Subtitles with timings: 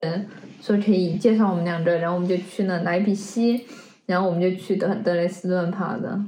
[0.00, 0.26] 嗯，
[0.60, 3.66] 说可以介绍我们两个，然后我们就去了莱比锡，
[4.04, 6.20] 然后我们就去德德累斯顿爬的。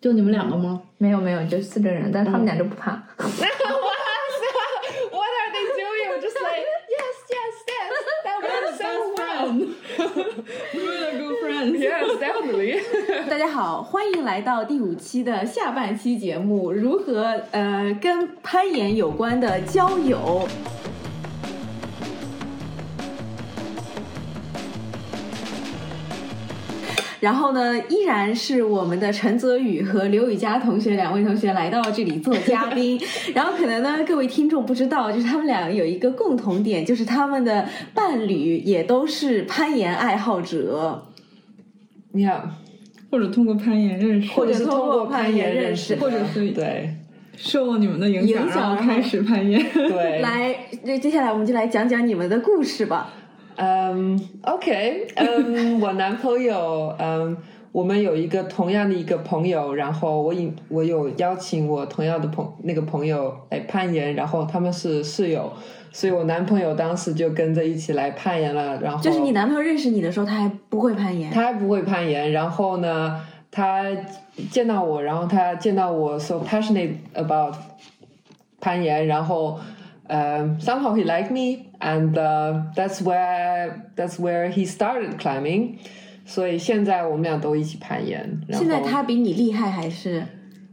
[0.00, 0.80] 就你们两个吗？
[0.98, 2.92] 没有没有，就四个人，但他们俩就不爬。
[3.16, 3.32] What
[5.28, 6.20] are they doing?
[6.20, 9.74] Just like yes yes yes, that we're so friends.
[10.74, 11.78] We're good friends.
[11.80, 13.28] Yes, definitely.
[13.28, 20.46] 大家好，欢迎来到第五期的下半期节目，如何呃跟攀岩有关的交友。
[27.24, 33.00] 然后呢，依然是我们的陈泽宇和刘雨佳同学两位同学来到这里做嘉宾。
[33.34, 41.06] 然后可能呢，各位听众不知道，就是他们俩有一个共同点，就是他们的伴侣也都是攀岩爱好者。
[42.12, 42.40] Yeah，
[43.10, 46.90] 或者通过攀岩认识，或者是通过攀岩认识，或者是对
[47.38, 49.64] 受了你们的影响，影响然后开始攀岩。
[49.72, 50.20] 对。
[50.22, 53.14] 来，那接下来我们就来讲讲你们的故事吧。
[53.56, 57.34] 嗯、um,，OK，嗯、um,，我男朋友，嗯、um,，
[57.70, 65.52] 我们有一个同样的一个朋友，然后我引我有邀请我同样的朋那个朋友来攀岩，然后他们是室友，
[65.92, 68.80] 所以我男朋友当时就跟着一起来攀岩了。
[68.80, 72.32] 然后就是你男朋友认识你的时候，他还不会攀岩，他还不会攀岩。
[72.32, 73.84] 然后呢，他
[74.50, 77.54] 见到我，然后他见到我 so passionate about
[78.60, 79.60] 攀岩，然后。
[80.09, 85.77] Um, somehow he liked me, and uh, that's where that's where he started climbing.
[86.25, 88.41] 所以现在我们俩都一起攀岩。
[88.51, 90.23] 现在他比你厉害还是？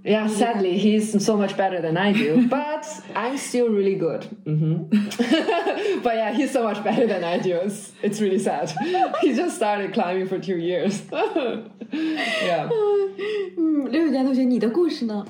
[0.05, 4.25] Yeah, sadly, he's so much better than I do, but I'm still really good.
[4.45, 6.01] Mm-hmm.
[6.03, 7.57] but yeah, he's so much better than I do.
[7.57, 8.73] It's, it's really sad.
[9.21, 11.03] he just started climbing for two years.
[11.91, 12.69] yeah.
[13.59, 15.27] 嗯，刘雨佳同学，你的故事呢？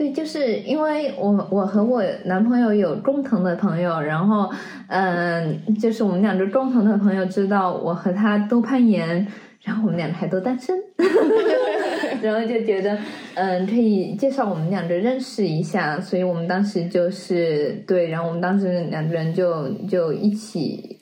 [0.00, 4.50] 对，就是因为我我和我男朋友有共同的朋友，然后
[4.88, 9.26] 嗯，就是我们两个共同的朋友知道我和他都攀岩，
[9.62, 10.74] 然后我们两个还都单身，
[12.22, 12.96] 然后就觉得
[13.34, 20.98] 嗯可以介绍我们两个认识一下，所以我们当时就是对，然后我们当时两个人就就一起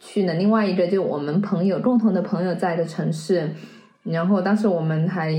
[0.00, 3.50] 去了另外一个就我们朋友共同的朋友在的城市。
[4.10, 5.32] 然后当时我们还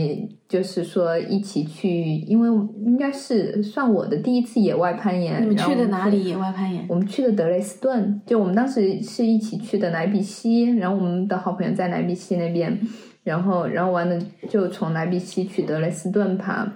[0.48, 2.50] 就是说一起去，因为
[2.86, 5.42] 应该是算我的第一次野外攀岩。
[5.42, 6.86] 你们去的哪里野外攀岩？
[6.88, 12.78] 我们去的德累斯顿，就我们当时是一起去的莱比锡，然后我们的好朋友在莱比锡那边，
[13.24, 14.20] 然后然后完了
[14.50, 16.72] 就从莱比锡去德累斯顿爬，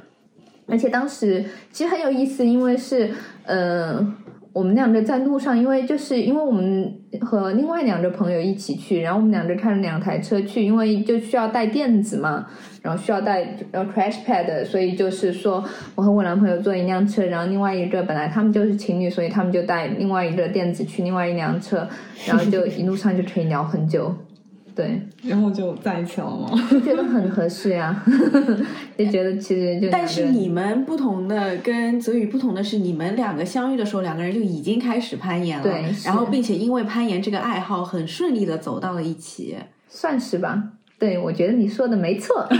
[0.67, 3.11] 而且当时其实很有意思，因为是
[3.45, 4.15] 呃。
[4.53, 12.45] 我们两个在路上，因为就是因为我们和另外两个朋友一起去，然后我们两个开了两台车去，因为就需要带垫子嘛，
[12.83, 15.63] 然后需要带呃 crash pad，所以就是说
[15.95, 21.87] 我和我男朋友坐一辆车，然后另外一个本来他们就是情侣，所以他们就带另外一个垫子去另外一辆车，
[22.27, 24.15] 然后就一路上就可以聊很久。
[24.75, 26.49] 对，然后就在一起了吗？
[26.83, 28.03] 觉得很合适呀，
[28.97, 29.89] 就觉得其实就。
[29.89, 35.63] 但是你们不同的，跟泽宇不同的是，你们两个相遇的时候，两个人就已经开始攀岩了。
[35.63, 39.55] 对，然后并且因为攀岩这个爱好，很顺利的走到了一起。
[39.87, 42.47] 算是吧，对，我觉得你说的没错。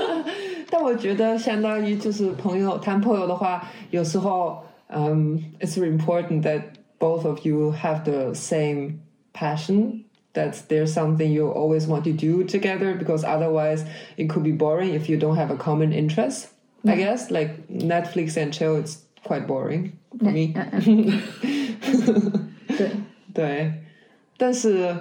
[0.70, 6.62] 但我觉得相当于就是朋友谈朋友的话，有时候，嗯、um,，it's really important that
[7.00, 8.98] both of you have the same
[9.34, 10.04] passion.
[10.33, 13.85] that there's something you always want to do together because otherwise
[14.17, 16.47] it could be boring if you don't have a common interest.
[16.85, 20.53] I guess like Netflix and chill, it's quite boring for me.
[22.67, 22.91] 对
[23.33, 23.73] 对，
[24.37, 24.95] 但是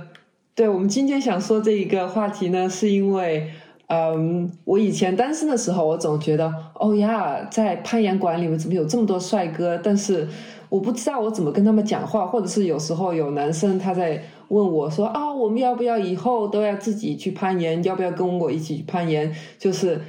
[0.54, 3.50] 对我们今天想说这一个话题呢，是因为。
[3.86, 9.78] 嗯，我以前单身的时候，我总觉得，哦呀，在攀岩馆里面怎么有这么多帅哥？
[9.84, 10.26] 但是
[10.70, 17.82] 我不知道我怎么跟他们讲话，或者是有时候有男生他在 问我说啊，我们要不要以后都要自己去攀岩？
[17.84, 19.34] 要不要跟我一起去攀岩？
[19.58, 20.00] 就是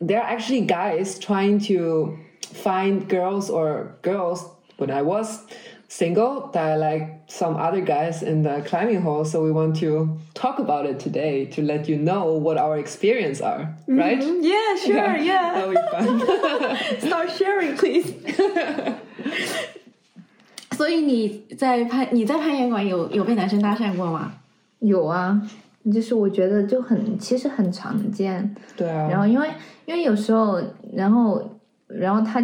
[0.00, 2.14] there are actually guys trying to
[2.54, 4.44] find girls or girls
[4.78, 5.40] when I was
[5.88, 9.24] single that are like some other guys in the climbing hall.
[9.24, 13.42] So we want to talk about it today to let you know what our experience
[13.42, 14.22] are, right?
[14.22, 14.44] Mm -hmm.
[14.44, 15.54] Yeah, sure, yeah.
[15.54, 16.20] That'll be fun.
[17.00, 18.14] Start sharing, please.
[20.75, 24.33] 所以你在攀你在攀岩馆有有被男生搭讪过吗？
[24.79, 25.41] 有啊，
[25.91, 28.53] 就是我觉得就很其实很常见。
[28.75, 29.07] 对啊。
[29.09, 29.47] 然后因为
[29.85, 30.61] 因为有时候，
[30.93, 31.57] 然后
[31.87, 32.43] 然后他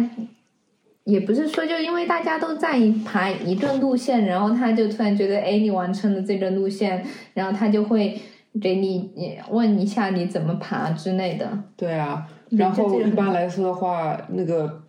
[1.04, 8.18] 也不是说就因为大家都在爬一段路线，然后他就突然觉得哎你完成了这个路线，然后他就会
[8.60, 9.10] 给你
[9.50, 11.46] 问一下你怎么爬之类的。
[11.76, 12.26] 对啊。
[12.48, 14.82] 然后一般来说的话，那个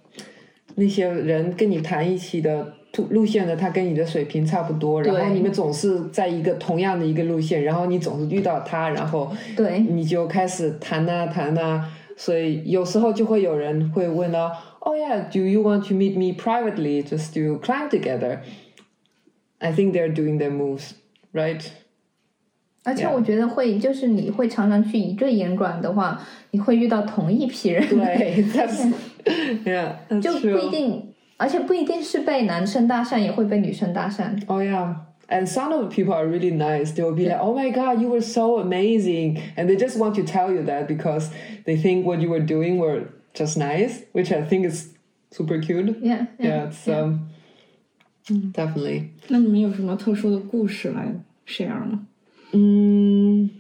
[0.75, 2.73] 那些人跟你谈一起的。
[2.93, 18.41] 途路线的他跟你的水平差不多，然后你们总是在一个同样的一个路线，然后你总是遇到他，然后对你就开始谈啊谈啊，所以有时候就会有人会问了，Oh yeah, do you want to meet me privately just to climb together?
[19.57, 20.91] I think they're doing their moves,
[21.33, 21.65] right?
[22.83, 28.93] 而且.我觉得会，就是你会常常去一个严管的话，你会遇到同一批人，对，that's
[29.63, 34.38] yeah, that's 就不一定，而且不一定是被男生搭讪，也会被女生搭讪。
[34.46, 34.94] Oh yeah.
[35.30, 36.92] And some of the people are really nice.
[36.94, 40.14] They will be like, "Oh my god, you were so amazing," and they just want
[40.14, 41.28] to tell you that because
[41.66, 44.94] they think what you were doing were just nice, which I think is
[45.30, 45.98] super cute.
[46.00, 47.28] Yeah, Yeah, it's um,
[48.52, 49.10] definitely.
[49.28, 51.14] 那你们有什么特殊的故事来
[51.46, 52.06] share 吗？
[52.52, 53.50] Mm,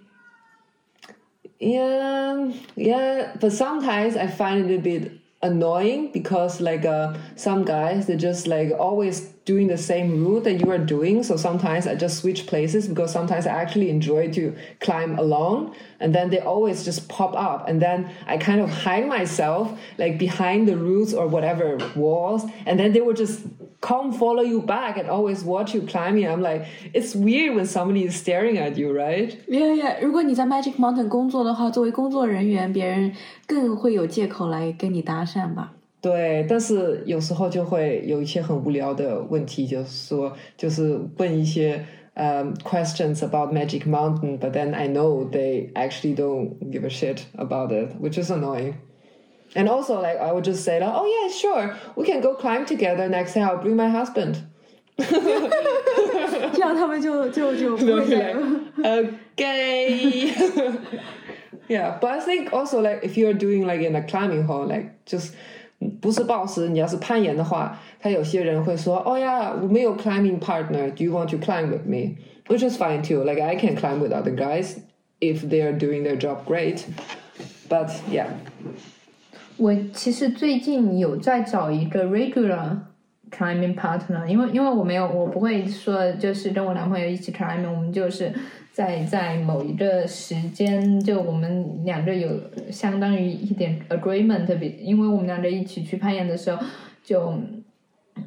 [1.60, 5.10] yeah, yeah, but sometimes I find it a bit
[5.43, 10.60] annoying because like uh, some guys they're just like always doing the same route that
[10.60, 14.52] you are doing so sometimes i just switch places because sometimes i actually enjoy to
[14.80, 19.06] climb alone and then they always just pop up and then i kind of hide
[19.08, 23.40] myself like behind the routes or whatever walls and then they will just
[23.80, 28.04] come follow you back and always watch you climbing i'm like it's weird when somebody
[28.04, 29.98] is staring at you right 耶耶！
[30.02, 33.12] 如果你在 Magic Mountain 工作的话，作为工作人员，别人
[33.46, 35.72] 更会有借口来跟你搭讪吧？
[36.02, 41.84] 对，但是有时候就会有一些很无聊的问题，就是说，就是问一些
[42.14, 47.72] um, questions about Magic Mountain, but then I know they actually don't give a shit about
[47.72, 48.74] it, which is annoying.
[49.54, 52.64] And also, like, I would just say, like, oh yeah, sure, we can go climb
[52.64, 53.48] together next time.
[53.48, 54.36] I'll bring my husband.
[54.98, 60.32] 这 样他们就就就不 They'll 会 be 再 like, okay.
[61.68, 64.90] yeah, but I think also like if you're doing like in a climbing hall, like
[65.06, 65.34] just
[66.01, 70.89] 不是暴食，你要是攀岩的话，他有些人会说，哦呀，我没有 climbing partner.
[70.91, 72.15] Do you want to climb with me?
[72.47, 73.23] Which is fine too.
[73.23, 74.77] Like I can climb with other guys
[75.19, 76.83] if they are doing their job great.
[77.69, 78.27] But yeah,
[79.57, 82.77] 我其实最近有在找一个 regular
[83.31, 88.33] climbing partner，因为因为我没有，我不会说就是跟我男朋友一起 climbing，我们就是
[88.73, 92.29] 在在某一个时间，就我们两个有
[92.69, 96.61] 相当于一点 agreement，比因为我们两个一起去攀岩的时候
[97.01, 97.33] 就。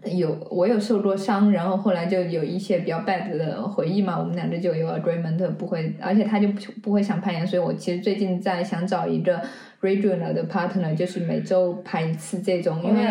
[0.05, 9.41] 有我有受过伤，然后后来就有一些比较 bad 的回忆嘛，我们两个就有 agreement 不会，而且他就不不会想攀岩，所以我其实最近在想找一个
[9.81, 13.05] regular 的 partner，就是每周攀一次这种，因为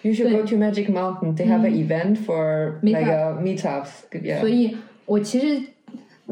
[0.00, 1.36] you should go to Magic Mountain.
[1.36, 3.90] They have an event for like uh, meetups.
[4.10, 4.40] Yeah.
[4.40, 5.62] 所以我其实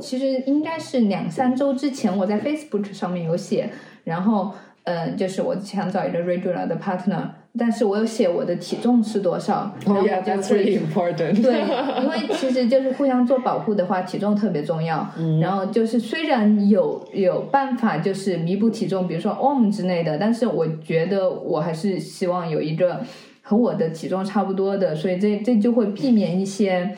[0.01, 3.71] 其实应该是两三周之前我在 Facebook 上面有写，
[4.05, 4.53] 然后
[4.85, 7.23] 呃，就是我想找一个 regular 的 partner，
[7.59, 11.43] 但是我有写我的体重是多少，然 Oh 后 yeah, 我就 that's 会 really important.
[11.43, 11.61] 对，
[12.03, 15.09] 因为其实就是互相做保护的话，体重特别重要。
[15.19, 23.03] 嗯然后就是虽然有有办法就是弥补体重，比如说 OM 之类的，但是我觉得我还是希望有一个
[23.43, 26.97] 和我的体重差不多的，所以这这就会避免一些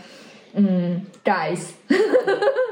[0.55, 1.73] 嗯 guys。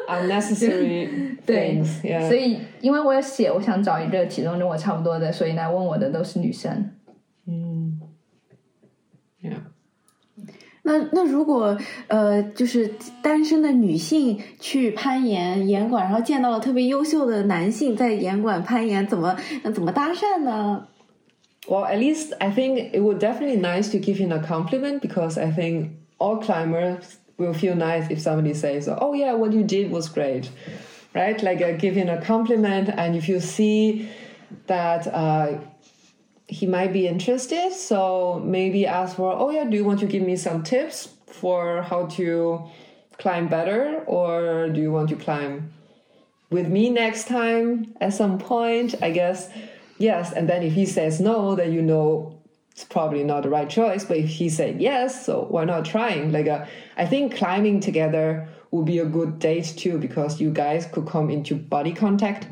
[0.07, 2.01] Unnecessary 对 things.
[2.01, 2.27] Yeah.
[2.27, 6.91] 所以因为我有写，我想找一个体重跟我差不多的，所以来问我的都是女生。
[9.41, 9.57] yeah.
[10.83, 11.77] 那那如果
[12.07, 12.89] 呃，就是
[13.21, 20.87] 单身的女性去攀岩岩馆，然后见到了特别优秀的男性在岩馆攀岩，怎么那怎么搭讪呢？
[21.67, 25.37] Well, at least I think it would definitely nice to give him a compliment because
[25.37, 29.90] I think all climbers will feel nice if somebody says, "Oh yeah, what you did
[29.90, 30.50] was great,"
[31.14, 31.42] right?
[31.42, 34.08] Like uh, him a compliment, and if you see
[34.66, 35.58] that uh,
[36.46, 40.22] he might be interested, so maybe ask for, "Oh yeah, do you want to give
[40.22, 42.62] me some tips for how to
[43.18, 45.72] climb better, or do you want to climb
[46.50, 49.50] with me next time at some point?" I guess
[50.02, 52.31] yes and then if he says no then you know
[52.72, 56.32] it's probably not the right choice but if he said yes so why not trying?
[56.32, 60.86] Like uh, i think climbing together would be a good date too because you guys
[60.86, 62.48] could come into body contact.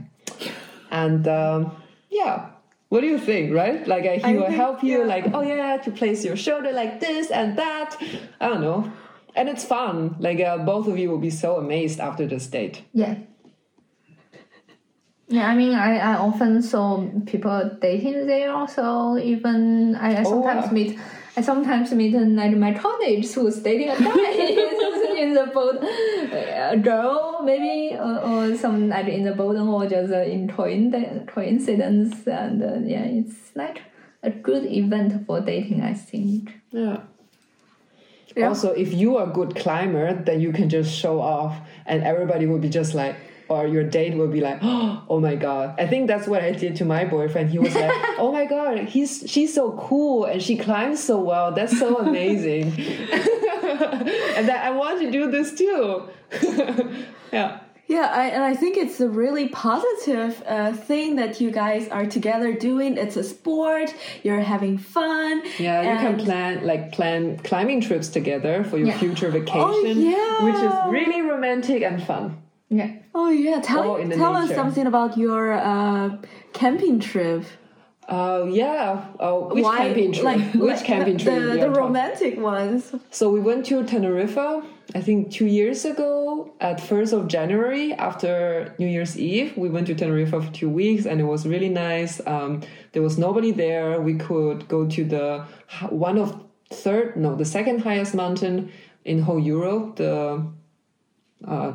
[0.90, 1.72] And um,
[2.10, 2.50] yeah.
[2.90, 3.86] What do you think right?
[3.88, 5.04] Like uh, he I will think- help you yeah.
[5.14, 7.96] like oh yeah to place your shoulder like this and that.
[8.40, 8.92] I don't know.
[9.34, 10.16] And it's fun.
[10.18, 12.82] Like uh, both of you will be so amazed after this date.
[12.92, 13.14] Yeah.
[15.30, 18.52] Yeah, I mean, I, I often saw people dating there.
[18.52, 20.72] Also, even I, I sometimes wow.
[20.72, 20.98] meet,
[21.36, 24.10] I sometimes meet like my colleagues who's dating a guy
[25.22, 30.12] in the boat, a girl maybe, or, or some like in the boat, or just
[30.12, 32.26] in coin- coincidence.
[32.26, 33.82] And uh, yeah, it's like
[34.24, 35.82] a good event for dating.
[35.82, 36.52] I think.
[36.72, 37.02] Yeah.
[38.36, 41.56] Also, if you are a good climber, then you can just show off,
[41.86, 43.14] and everybody will be just like,
[43.50, 45.74] or your date will be like, oh my god.
[45.78, 47.50] I think that's what I did to my boyfriend.
[47.50, 51.52] He was like, oh my god, he's she's so cool and she climbs so well.
[51.52, 52.72] That's so amazing.
[54.36, 56.08] and that I want to do this too.
[57.32, 57.60] yeah.
[57.86, 62.06] Yeah, I, and I think it's a really positive uh, thing that you guys are
[62.06, 62.96] together doing.
[62.96, 63.92] It's a sport.
[64.22, 65.42] You're having fun.
[65.58, 68.98] Yeah, you can plan like plan climbing trips together for your Yeah.
[68.98, 70.44] future vacation, Oh, yeah.
[70.44, 72.40] which is really romantic and fun.
[72.70, 72.92] Yeah.
[73.14, 76.16] Oh yeah, All tell in the tell us something about your uh,
[76.52, 77.44] camping trip.
[78.08, 79.06] Oh yeah.
[79.18, 80.24] Oh, which Why- camping trip?
[80.24, 81.34] Like, which like camping the, trip?
[81.34, 82.94] The, the are talking- romantic ones.
[83.10, 84.38] So we went to Tenerife,
[84.94, 89.56] I think two years ago at 1st of January after New Year's Eve.
[89.56, 92.20] We went to Tenerife for two weeks and it was really nice.
[92.26, 92.62] Um,
[92.92, 94.00] there was nobody there.
[94.00, 95.44] We could go to the
[95.88, 96.40] one of
[96.72, 98.70] third, no, the second highest mountain
[99.04, 100.46] in whole Europe, the
[101.46, 101.72] uh,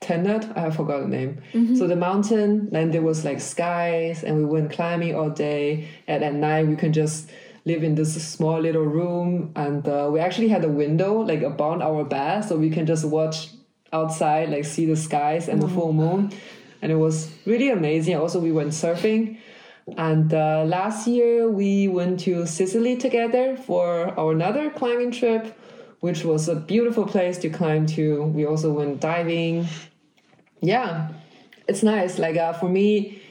[0.00, 1.42] Tenet, I forgot the name.
[1.76, 5.88] So the mountain, then there was like skies, and we went climbing all day.
[6.08, 7.30] And at night, we can just
[7.66, 11.82] live in this small little room, and uh, we actually had a window like above
[11.82, 13.50] our bed, so we can just watch
[13.92, 16.32] outside, like see the skies and the full moon.
[16.80, 18.16] And it was really amazing.
[18.16, 19.38] Also, we went surfing.
[19.98, 25.58] And uh, last year we went to Sicily together for our another climbing trip,
[26.00, 28.22] which was a beautiful place to climb to.
[28.22, 29.66] We also went diving.
[30.60, 31.08] Yeah,
[31.68, 32.18] it's nice.
[32.18, 33.22] Like uh, for me,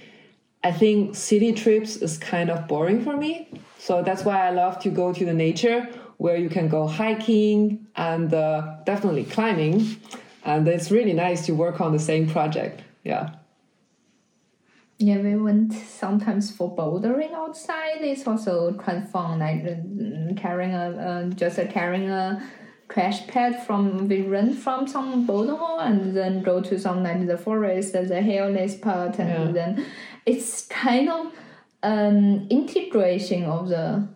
[0.63, 3.50] I think city trips is kind of boring for me.
[3.77, 7.88] So that's why I love to go to the nature where you can go hiking
[7.95, 9.95] and uh, definitely climbing.
[10.43, 12.81] And it's really nice to work on the same project.
[13.03, 13.36] Yeah.
[14.98, 18.01] Yeah, we went sometimes for bouldering outside.
[18.01, 22.43] It's also quite fun, like mm, carrying a uh, just uh, carrying a
[22.88, 27.26] trash pad from we rent from some boulder hall and then go to some like
[27.26, 29.52] the forest, the hilly part, and Yeah.
[29.52, 29.84] then
[30.26, 31.32] it's kind of
[31.82, 34.06] um integration of the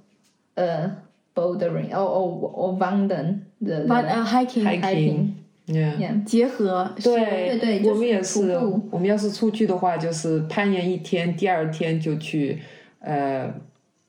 [0.57, 0.89] uh
[1.35, 4.83] bouldering or or, or wandering the, But the uh, hiking, Hiking.
[4.83, 5.35] hiking
[5.67, 5.99] Yeah.
[5.99, 8.89] yeah 结合是对对就是我们也是徒步。
[8.93, 12.59] 我们要是出去的话，就是攀岩一天，第二天就去
[13.01, 13.53] 呃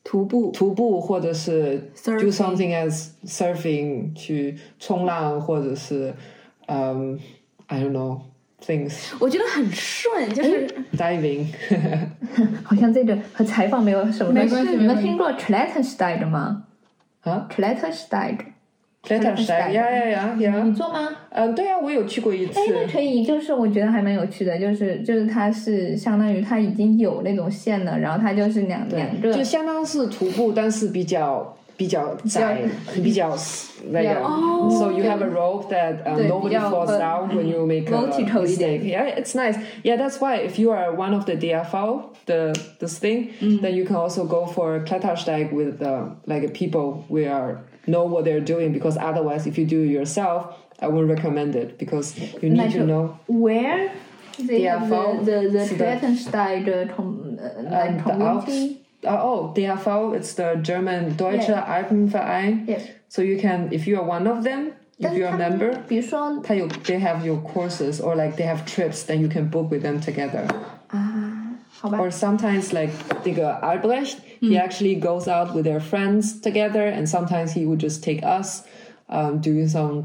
[0.04, 0.52] 徒步。
[0.52, 6.14] 徒步，或者是 do something as surfing 去冲浪，或者是
[6.66, 7.18] 嗯、
[7.66, 8.20] I don't know
[8.64, 11.46] things 我觉得很顺，就是、diving
[12.62, 14.54] 好像这个和采访没有什么关系。
[14.54, 16.64] 没关系你没关系们听过 Klettersteig 吗
[17.22, 18.38] 啊 Klettersteig，
[19.06, 20.62] ，Klettersteig 呀呀呀呀。
[20.64, 21.08] 你，做吗？
[21.30, 22.58] 嗯，对啊，我有去过一次。
[22.58, 29.32] 哎，，那可以，就是我觉得还蛮有趣的，就是就是它是相当于它已经有那种线了，然后它就是两两个。
[29.32, 32.61] 就相当是徒步，但是比较比较窄，
[33.01, 33.35] 比较
[33.91, 34.19] 那个。
[34.21, 37.65] 哦 So you have a rope that um, 对 nobody 比较 falls 呃 down when you
[37.65, 38.83] make a vertical 一点 mistake.
[38.83, 39.57] Yeah, it's nice.
[39.83, 43.29] Yeah, that's why if you are one of the DFO, the this thing,
[43.61, 48.25] then you can also go for Klettersteig with uh, like people we are know what
[48.25, 52.49] they're doing because otherwise, if you do it yourself, I wouldn't recommend it because you
[52.49, 53.17] need to Like- know.
[53.27, 53.91] where
[54.47, 58.45] they have DFO the the the 是的 Klettersteig 的 com 呃 like Um, the Alps.
[58.45, 58.75] community。
[59.03, 61.63] Uh, oh, DFO, it's the German Deutsche Yeah.
[61.83, 62.67] Alpenverein.
[62.67, 62.79] Yeah.
[63.07, 65.57] So you can, if you are one of them, 但 if 是 you're a 他们
[65.59, 69.69] member, 比如说他有 they have your courses or like they have trips, then you can book
[69.71, 70.45] with them together.
[70.89, 72.91] 啊，好吧 Or，sometimes like
[73.23, 78.03] 这个 Albrecht, he actually goes out with their friends together, and sometimes he would just
[78.03, 78.63] take us
[79.07, 80.03] um, doing some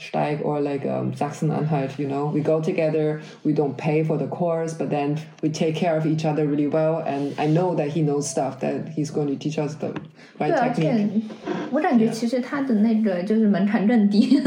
[0.00, 1.98] Klettersteig or like um, Sachsen-Anhalt.
[1.98, 3.22] You know, we go together.
[3.44, 6.66] We don't pay for the course, but then we take care of each other really
[6.66, 6.98] well.
[6.98, 9.94] And I know that he knows stuff that he's going to teach us the
[10.38, 11.22] 对， right 而且 technique.
[11.70, 14.38] 我感觉其实它的那个就是门槛更低，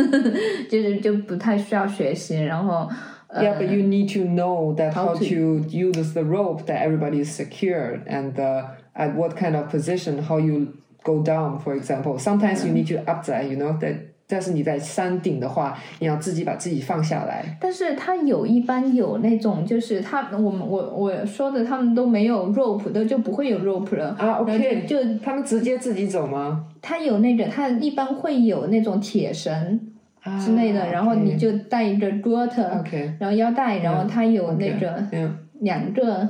[0.69, 2.87] 就是就不太需要学习，然后
[3.27, 6.81] 呃 Yeah, but you need to know that How how, to- to use the rope that
[6.83, 10.73] everybody is secure and uh, at what kind of position, how you
[11.03, 12.19] go down, for example.
[12.19, 13.95] Sometimes you need to up that, you know, that
[14.26, 17.44] 但是你在山顶的话，你要自己把自己放下来。
[17.60, 24.16] 但是他有一般有那种，就是他我们我我说的，他们都没有 rope 的，就不会有 rope 了。
[24.18, 24.86] 啊，OK。
[24.86, 26.64] 就就他们直接自己走吗？
[26.80, 29.80] 他有那个，他一般会有那种铁绳
[30.22, 36.28] 啊之类的，然后你就带着 g o t OK，然后腰带，然后它有那个嗯，两个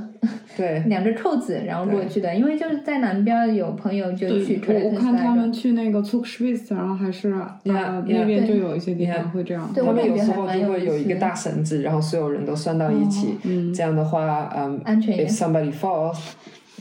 [0.57, 2.35] 对，两个扣子，然后过去的。
[2.35, 8.21] 因为就是在南边有朋友就去对，我我看他们去那个 z u g s w i s 然后还是 Yeah, 呃 yeah.
[8.21, 9.71] 那边就有一些地方会这样。
[9.75, 13.37] 对他们有时候就会有一个大绳子，然后所有人都拴到一起，
[13.75, 16.19] 这样的话，嗯安全一点，if somebody falls,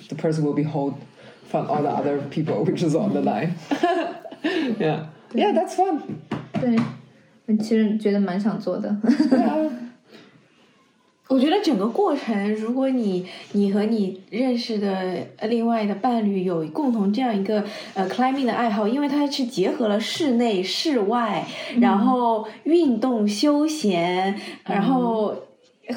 [0.08, 0.94] the person will be hold
[1.50, 3.50] from all the other people which is on the line.
[4.80, 5.00] yeah.
[5.34, 6.00] Yeah, that's fun.
[6.62, 6.78] 对，
[7.48, 8.96] 我其实觉得蛮想做的。
[11.34, 17.64] 我觉得整个过程，如果你你和你认识的呃另外的伴侣有共同这样一个
[17.96, 21.44] 呃 climbing 的爱好，因为它是结合了室内、室外，
[21.82, 25.36] 然后运动、休闲，然后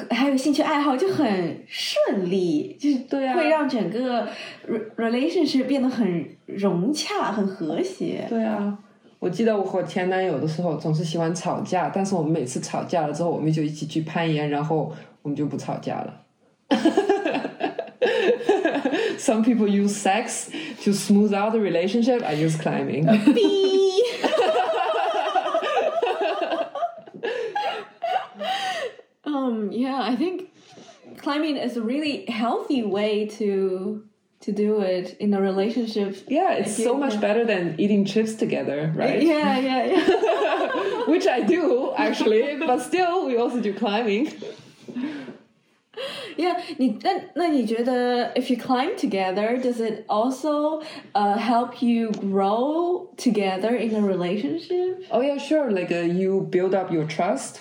[0.09, 3.35] 还有兴趣爱好，就很顺利，就是对啊。
[3.35, 4.27] 会让整个
[4.67, 8.25] re- relationship 变得很融洽、很和谐。
[8.27, 8.75] 对啊，
[9.18, 14.92] 我记得我和前男友的时候总是喜欢吵架，但是我们每次吵架了之后，我们就一起去攀岩，然后
[15.22, 16.24] 我们就不吵架了。
[19.18, 20.48] Some people use sex
[20.84, 22.24] to smooth out the relationship.
[22.24, 23.06] I use climbing.
[29.24, 30.50] Um, yeah, I think
[31.18, 34.02] climbing is a really healthy way to
[34.40, 36.16] to do it in a relationship.
[36.28, 39.22] Yeah, it's so much better than eating chips together, right?
[39.22, 41.06] Yeah, yeah, yeah.
[41.06, 44.32] Which I do actually, but still, we also do climbing.
[46.36, 46.58] yeah.
[46.78, 50.82] 你那那你觉得 if you climb together, does it also
[51.14, 55.04] uh, help you grow together in a relationship?
[55.10, 55.70] Oh yeah, sure.
[55.70, 57.60] Like uh, you build up your trust,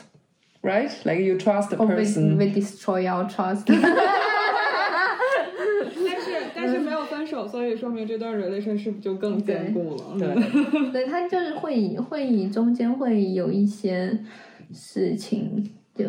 [0.63, 0.91] right?
[1.05, 2.37] Like you trust the We person.
[2.37, 3.67] we destroy our trust
[7.55, 10.17] 所以说明这段 relationship 就更坚固了。
[10.17, 14.17] 对对他就是会以会以中间会有一些
[14.73, 16.05] 事情，就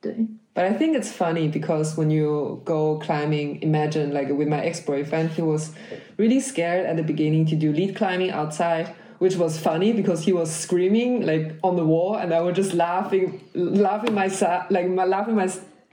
[0.00, 0.14] 对
[0.54, 4.80] But I think it's funny because when you go climbing, imagine like with my ex
[4.80, 5.74] boyfriend, he was
[6.16, 8.86] really scared at the beginning to do lead climbing outside,
[9.18, 12.72] which was funny because he was screaming like on the wall, and I was just
[12.72, 15.46] laughing, laughing myself, like my, laughing my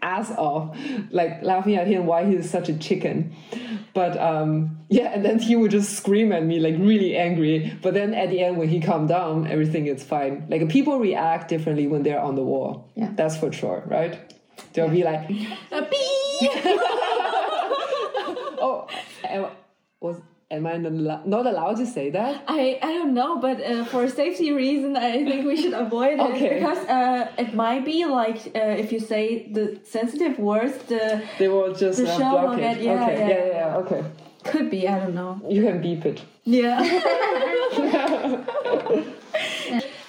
[0.08, 0.76] ass off,
[1.10, 3.34] like laughing at him why he's such a chicken.
[3.94, 7.76] But um, yeah, and then he would just scream at me like really angry.
[7.82, 10.46] But then at the end, when he calmed down, everything is fine.
[10.48, 12.90] Like people react differently when they're on the wall.
[12.94, 13.10] Yeah.
[13.14, 14.14] That's for sure, right?
[14.72, 15.28] They'll be like,
[15.72, 16.38] A bee.
[18.60, 18.86] oh,
[20.00, 22.42] was am I not allowed to say that?
[22.48, 26.20] I, I don't know, but uh, for safety reason, I think we should avoid it
[26.20, 26.54] Okay.
[26.58, 31.48] because uh, it might be like uh, if you say the sensitive words, the They
[31.48, 32.60] will just The uh, show block will it.
[32.60, 33.28] get- yeah, okay, yeah.
[33.28, 34.04] yeah, yeah, yeah, okay.
[34.44, 35.40] could be I don't know.
[35.48, 36.22] You can beep it.
[36.44, 36.80] Yeah.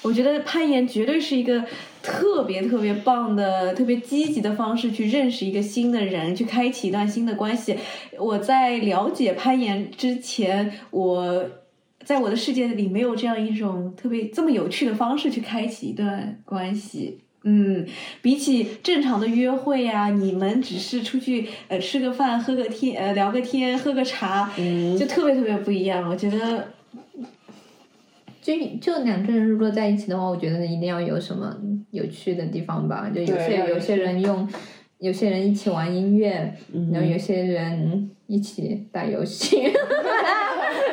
[0.09, 1.63] 我觉得攀岩绝对是一个
[2.01, 7.77] 特别特别棒的、特别积极的方式去认识一个新的人，去开启一段新的关系。
[8.17, 11.45] 我在了解攀岩之前，我
[12.03, 17.19] 在我的世界里没有这样一种特别这么有趣的方式去开启一段关系。
[17.43, 17.85] 嗯，
[18.23, 24.49] 比起正常的约会呀、你们只是出去呃吃个饭、喝个天、呃聊个天、喝个茶，
[24.97, 26.09] 就特别特别不一样。
[26.09, 26.67] 我觉得
[28.41, 31.55] 就就两个人如果在一起的话，我觉得一定要有什么
[31.91, 33.09] 有趣的地方吧。
[33.13, 34.47] 就有些有些人用，
[34.99, 39.61] 有些人一起玩音乐，嗯然后有些人一起打游戏，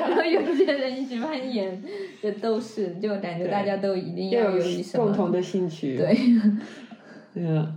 [0.00, 1.82] 然后有些人一起攀岩，
[2.20, 5.96] 这都是就感觉大家都一定要有一什么共同的兴趣。
[5.96, 6.18] 对。
[7.34, 7.74] 对啊。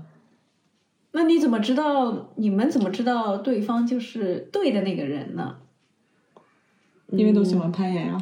[1.12, 2.32] 那你怎么知道？
[2.36, 5.58] 你们怎么知道对方就是对的那个人呢？
[7.12, 8.22] 因为都喜欢攀岩啊。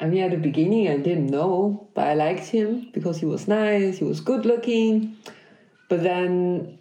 [0.00, 3.46] I mean, at the beginning, I didn't know, but I liked him because he was
[3.46, 5.16] nice, he was good looking.
[5.88, 6.78] But then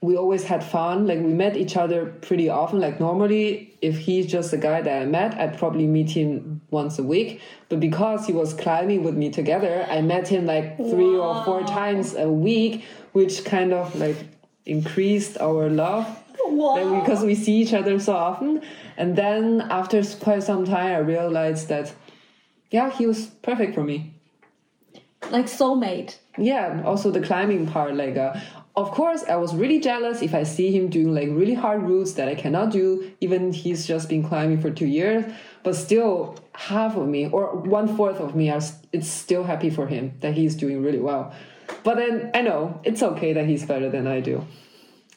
[0.00, 1.06] we always had fun.
[1.06, 2.80] Like, we met each other pretty often.
[2.80, 6.98] Like, normally, if he's just a guy that I met, I'd probably meet him once
[6.98, 7.40] a week.
[7.68, 11.62] But because he was climbing with me together, I met him like three or four
[11.62, 14.16] times a week, which kind of like
[14.64, 16.06] increased our love
[16.48, 18.62] like, because we see each other so often.
[18.96, 21.92] And then after quite some time, I realized that,
[22.70, 24.14] yeah, he was perfect for me.
[25.30, 27.94] Like soulmate。Yeah, also the climbing part.
[27.94, 28.38] Like, uh,
[28.76, 32.12] of course, I was really jealous if I see him doing like really hard routes
[32.14, 35.24] that I cannot do, even he's just been climbing for two years.
[35.62, 38.60] But still, half of me or one fourth of me, are,
[38.92, 41.32] it's still happy for him that he's doing really well.
[41.82, 44.46] But then I know it's okay that he's better than I do.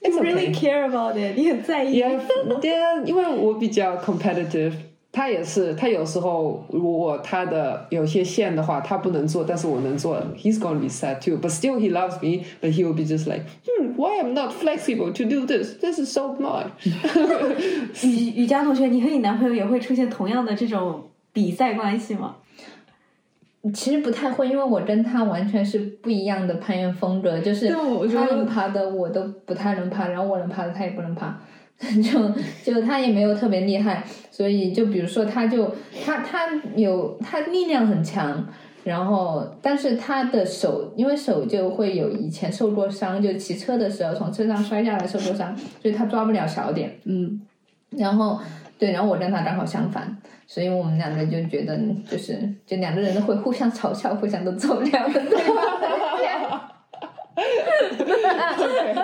[0.01, 0.35] It's You okay.
[0.35, 1.99] really care about it，你 很在意。
[1.99, 2.21] Yeah,
[2.61, 4.73] yeah，因为我比较 competitive，
[5.11, 11.39] 他也是，他有时候如果他的有些线的话，他不能做，但是我能做，he's gonna be sad too.
[11.39, 12.45] But still, he loves me.
[12.61, 15.79] But he will be just like, hmm, why I'm not flexible to do this?
[15.81, 16.67] This is so much.
[18.03, 22.37] 雨雨佳同学，你和你男朋友也会出现同样的这种比赛关系吗？
[23.74, 31.38] 其实不太会，因为我跟他完全是不一样的攀岩风格，就是他能爬的我都不太能爬，然后我能爬的他也不能爬，
[32.02, 32.32] 就
[32.64, 38.48] 就他也没有特别厉害，所以就比如说他就他他有他力量很强，
[38.86, 46.98] 然后但是他的手因为手就会有以前受过伤，就骑车的时候从车上摔下来受过伤，所以他抓不了小点。
[47.04, 47.42] 嗯，
[47.92, 48.40] 然后
[48.80, 51.78] 对，然后我跟他刚好相反，所以我们两个就觉得
[52.10, 56.79] 就是就两个人都会互相 嘲笑，互相都走不了的对。
[57.39, 58.97] 的线。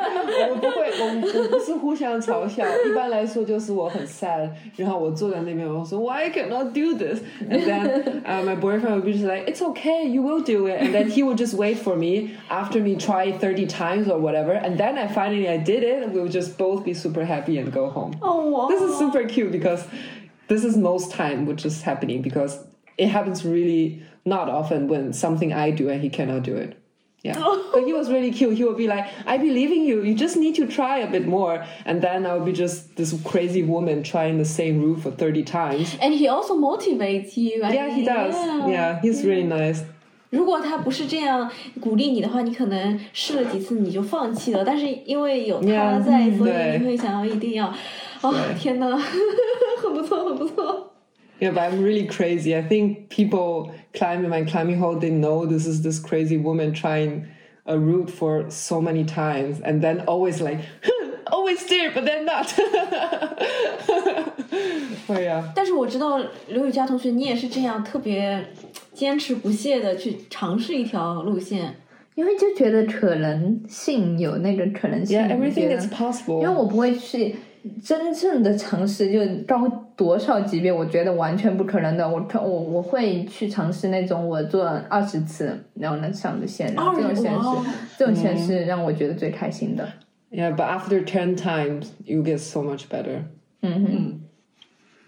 [0.48, 2.64] 我们不会，我们我不是互相嘲笑。
[2.86, 7.20] 一般来说就是我很 sad，然后我坐在那边，我说 Why I cannot do this?
[7.48, 10.80] And then uh, my boyfriend would be just like, It's okay, you will do it.
[10.80, 14.52] And then he would just wait for me after me try 30 times or whatever.
[14.52, 16.02] And then I finally I did it.
[16.02, 18.12] And we would just both be super happy and go home.
[18.20, 19.84] 哦， This is super cute because
[20.48, 22.58] this is most time which is happening because
[22.96, 26.76] it happens really not often when something I do and he cannot do it.
[27.24, 27.34] Yeah.
[27.70, 28.56] But he was really cute.
[28.56, 30.02] He would be like, I believe in you.
[30.02, 31.62] You just need to try a bit more.
[31.84, 35.42] And then I would be just this crazy woman trying the same route for 30
[35.44, 35.98] times.
[36.00, 37.62] And he also motivates you.
[37.62, 38.06] I Yeah, he think.
[38.06, 38.34] does.
[38.66, 39.82] Yeah, he's really nice.
[40.30, 44.64] 如果他不是这样鼓励你的话，你可能试了几次你就放弃了。
[44.64, 47.66] 但是因为有他 Yeah，在，所以对你会想要一定要。
[48.22, 49.83] 哦，天哪，很不错，很不错。
[51.40, 52.54] Yeah, but I'm really crazy.
[52.54, 57.26] I think people climbing my climbing hole, they know this is this crazy woman trying
[57.64, 60.60] a route for so many times and then always like,
[61.26, 62.52] always there, but then not.
[65.08, 65.42] oh, yeah.
[65.54, 68.44] 但是我知道刘雨佳同学，你也是这样特别
[68.92, 71.74] 坚持不懈的去尝试一条路线。
[72.16, 76.42] 因为就觉得可能性有那个可能性 Yeah, everything 觉得 that's possible.
[76.42, 77.36] 因为我不会去
[77.84, 82.08] 真正的尝试，就到多少级别，我觉得完全不可能的。
[82.08, 87.64] 我可我我会去尝试那种我做二十次然后能上的线，然后这种线是、哇
[87.98, 89.86] 这种线是让我觉得最开心的。
[90.30, 93.24] Yeah, but after 10 times, you get so much better.
[93.62, 94.20] 嗯哼，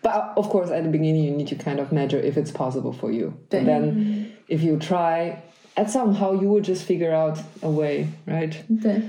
[0.03, 2.51] But uh, of course, at the beginning, you need to kind of measure if it's
[2.51, 3.35] possible for you.
[3.51, 3.61] Yeah.
[3.61, 5.37] And then if you try,
[5.77, 8.53] and somehow you will just figure out a way, right?
[8.83, 9.01] 对，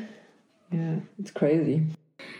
[0.72, 1.82] Yeah, it's crazy.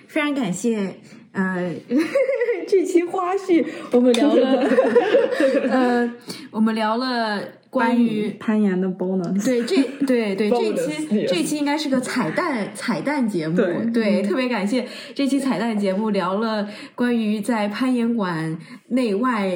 [0.07, 0.95] 非常感谢，
[1.33, 1.75] 呃，
[2.67, 4.69] 这期花絮我们聊了，
[5.71, 6.13] 呃，
[6.51, 13.57] 我们聊了关于攀岩的 bonus，对这对对这期 这期应该是个彩蛋彩蛋节目，
[13.93, 19.55] 对特别感谢这期彩蛋节目聊了关于在攀岩馆内外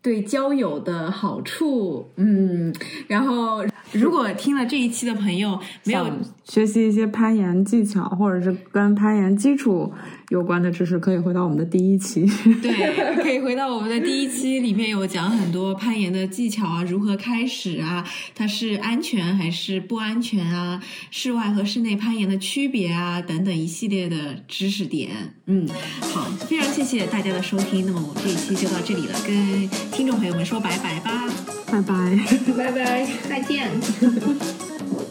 [0.00, 2.72] 对交友的好处，嗯，
[3.08, 6.06] 然后如果听了这一期的朋友没有
[6.44, 9.92] 学习一些攀岩技巧，或者是跟攀岩基础
[10.30, 12.26] 有关的知识，可以回到我们的第一期。
[12.60, 25.10] 对，可以回到我们的第一期，里面有讲很多攀岩的技巧啊，如何开始啊，它是安全还是不安全啊，室外和室内攀岩的区别啊，等等一系列的知识点。
[25.46, 25.66] 嗯，
[26.12, 31.24] 好，非常谢谢大家的收听，那么我们这一期就到这里了，跟听众朋友们说拜拜吧。
[31.70, 31.94] 拜拜。
[32.56, 33.70] 拜拜，再见。